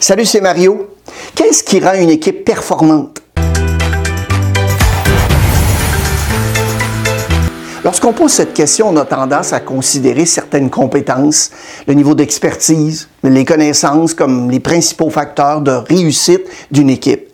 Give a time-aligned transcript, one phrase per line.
[0.00, 0.90] Salut, c'est Mario.
[1.34, 3.20] Qu'est-ce qui rend une équipe performante?
[7.82, 11.50] Lorsqu'on pose cette question, on a tendance à considérer certaines compétences,
[11.88, 17.28] le niveau d'expertise, les connaissances comme les principaux facteurs de réussite d'une équipe.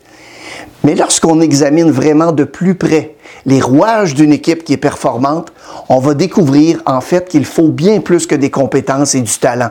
[0.85, 5.53] Mais lorsqu'on examine vraiment de plus près les rouages d'une équipe qui est performante,
[5.91, 9.71] on va découvrir en fait qu'il faut bien plus que des compétences et du talent.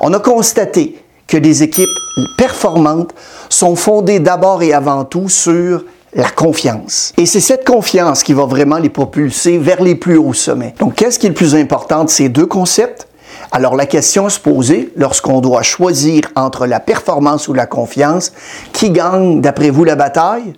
[0.00, 1.88] On a constaté que les équipes
[2.36, 3.14] performantes
[3.48, 7.12] sont fondées d'abord et avant tout sur la confiance.
[7.18, 10.74] Et c'est cette confiance qui va vraiment les propulser vers les plus hauts sommets.
[10.80, 13.06] Donc, qu'est-ce qui est le plus important de ces deux concepts?
[13.52, 18.32] Alors la question à se poser, lorsqu'on doit choisir entre la performance ou la confiance,
[18.72, 20.54] qui gagne d'après vous la bataille?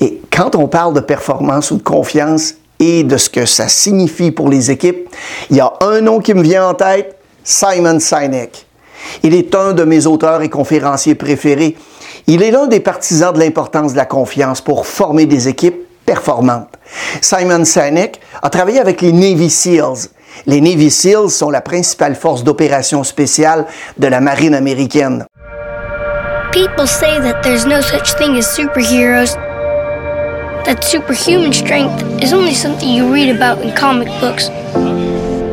[0.00, 4.30] Et quand on parle de performance ou de confiance et de ce que ça signifie
[4.30, 5.08] pour les équipes,
[5.50, 8.66] il y a un nom qui me vient en tête, Simon Sinek.
[9.22, 11.76] Il est un de mes auteurs et conférenciers préférés.
[12.26, 16.74] Il est l'un des partisans de l'importance de la confiance pour former des équipes performantes.
[17.20, 20.10] Simon Sinek a travaillé avec les Navy SEALs,
[20.46, 23.66] les Navy SEALs sont la principale force d'opération spéciale
[23.98, 25.24] de la marine américaine.
[26.52, 29.36] People say that there's no such thing as superheroes.
[30.64, 34.48] That superhuman strength is only something you read about in comic books.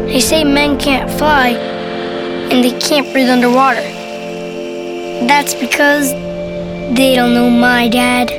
[0.07, 1.76] They say men can't fly
[2.51, 3.81] and they can't breathe underwater.
[5.27, 6.11] That's because
[6.95, 8.31] they don't know my dad.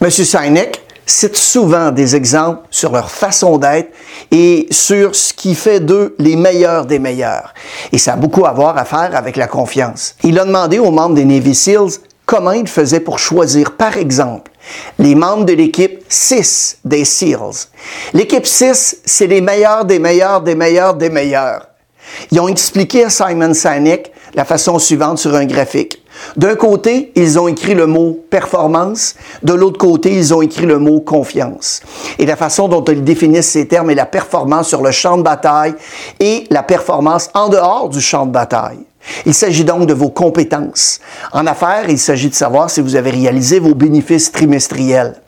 [0.00, 3.92] Monsieur Sinek citent souvent des exemples sur leur façon d'être
[4.30, 7.52] et sur ce qui fait d'eux les meilleurs des meilleurs.
[7.92, 10.14] Et ça a beaucoup à voir à faire avec la confiance.
[10.22, 11.98] Il a demandé aux membres des Navy SEALs
[12.30, 14.52] comment ils faisaient pour choisir, par exemple,
[15.00, 17.66] les membres de l'équipe 6 des SEALs.
[18.14, 21.66] L'équipe 6, c'est les meilleurs des meilleurs des meilleurs des meilleurs.
[22.30, 26.04] Ils ont expliqué à Simon Sinek la façon suivante sur un graphique.
[26.36, 30.78] D'un côté, ils ont écrit le mot performance, de l'autre côté, ils ont écrit le
[30.78, 31.80] mot confiance.
[32.20, 35.24] Et la façon dont ils définissent ces termes est la performance sur le champ de
[35.24, 35.74] bataille
[36.20, 38.86] et la performance en dehors du champ de bataille.
[39.26, 41.00] Il s'agit donc de vos compétences.
[41.32, 45.20] En affaires, il s'agit de savoir si vous avez réalisé vos bénéfices trimestriels.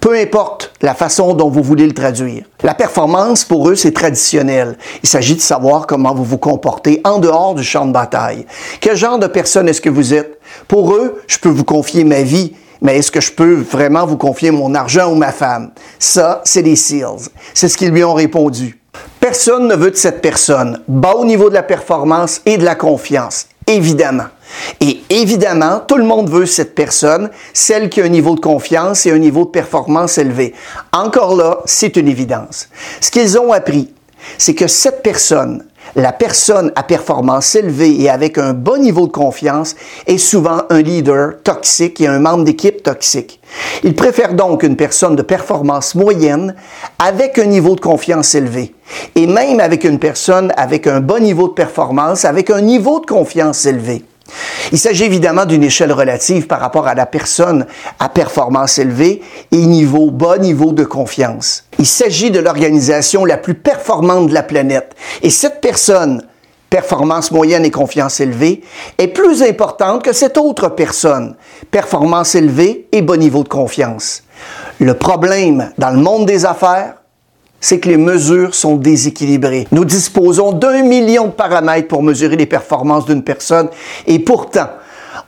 [0.00, 2.44] Peu importe la façon dont vous voulez le traduire.
[2.62, 4.76] La performance, pour eux, c'est traditionnel.
[5.02, 8.46] Il s'agit de savoir comment vous vous comportez en dehors du champ de bataille.
[8.80, 10.40] Quel genre de personne est-ce que vous êtes?
[10.66, 14.16] Pour eux, je peux vous confier ma vie, mais est-ce que je peux vraiment vous
[14.16, 15.70] confier mon argent ou ma femme?
[16.00, 17.28] Ça, c'est les SEALs.
[17.54, 18.81] C'est ce qu'ils lui ont répondu.
[19.20, 22.74] Personne ne veut de cette personne, bas au niveau de la performance et de la
[22.74, 24.26] confiance, évidemment.
[24.80, 29.06] Et évidemment, tout le monde veut cette personne, celle qui a un niveau de confiance
[29.06, 30.54] et un niveau de performance élevé.
[30.92, 32.68] Encore là, c'est une évidence.
[33.00, 33.92] Ce qu'ils ont appris,
[34.38, 35.64] c'est que cette personne,
[35.94, 39.74] la personne à performance élevée et avec un bon niveau de confiance
[40.06, 43.40] est souvent un leader toxique et un membre d'équipe toxique.
[43.82, 46.54] Ils préfèrent donc une personne de performance moyenne
[46.98, 48.74] avec un niveau de confiance élevé.
[49.14, 53.06] Et même avec une personne avec un bon niveau de performance, avec un niveau de
[53.06, 54.04] confiance élevé.
[54.72, 57.66] Il s'agit évidemment d'une échelle relative par rapport à la personne
[57.98, 61.64] à performance élevée et niveau bas niveau de confiance.
[61.78, 64.94] Il s'agit de l'organisation la plus performante de la planète.
[65.22, 66.22] Et cette personne,
[66.70, 68.62] performance moyenne et confiance élevée,
[68.98, 71.36] est plus importante que cette autre personne,
[71.70, 74.22] performance élevée et bas niveau de confiance.
[74.78, 77.01] Le problème dans le monde des affaires,
[77.62, 79.66] c'est que les mesures sont déséquilibrées.
[79.72, 83.70] Nous disposons d'un million de paramètres pour mesurer les performances d'une personne
[84.06, 84.68] et pourtant,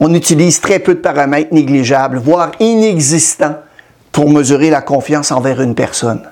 [0.00, 3.54] on utilise très peu de paramètres négligeables, voire inexistants,
[4.10, 6.22] pour mesurer la confiance envers une personne.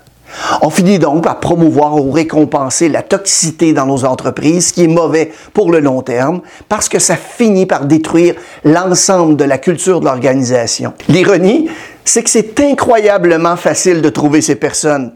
[0.63, 4.89] On finit donc par promouvoir ou récompenser la toxicité dans nos entreprises, ce qui est
[4.89, 10.01] mauvais pour le long terme, parce que ça finit par détruire l'ensemble de la culture
[10.01, 10.95] de l'organisation.
[11.09, 11.69] L'ironie,
[12.05, 15.13] c'est que c'est incroyablement facile de trouver ces personnes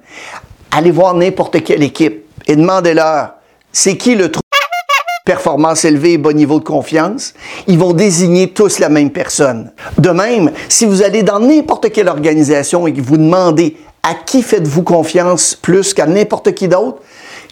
[0.70, 3.34] allez voir n'importe quelle équipe et demandez-leur,
[3.72, 4.40] c'est qui le trou?
[5.24, 7.34] Performance élevée bon niveau de confiance,
[7.66, 9.72] ils vont désigner tous la même personne.
[9.98, 14.42] De même, si vous allez dans n'importe quelle organisation et que vous demandez à qui
[14.42, 16.98] faites-vous confiance plus qu'à n'importe qui d'autre,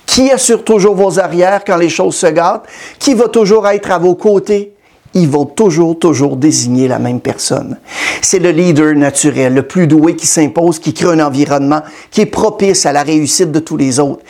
[0.06, 2.66] qui assure toujours vos arrières quand les choses se gâtent,
[3.00, 4.73] qui va toujours être à vos côtés,
[5.14, 7.78] ils vont toujours, toujours désigner la même personne.
[8.20, 12.26] C'est le leader naturel, le plus doué qui s'impose, qui crée un environnement qui est
[12.26, 14.22] propice à la réussite de tous les autres.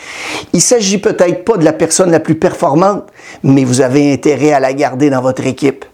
[0.52, 3.04] Il s'agit peut-être pas de la personne la plus performante,
[3.42, 5.84] mais vous avez intérêt à la garder dans votre équipe.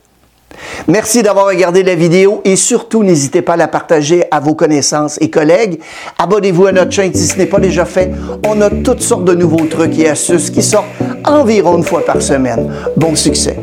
[0.89, 5.17] Merci d'avoir regardé la vidéo et surtout n'hésitez pas à la partager à vos connaissances
[5.21, 5.81] et collègues.
[6.19, 8.11] Abonnez-vous à notre chaîne si ce n'est pas déjà fait.
[8.45, 10.89] On a toutes sortes de nouveaux trucs et astuces qui sortent
[11.25, 12.73] environ une fois par semaine.
[12.97, 13.60] Bon succès!